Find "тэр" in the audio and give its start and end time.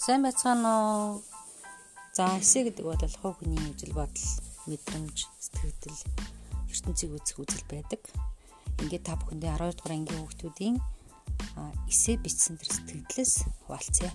12.56-12.70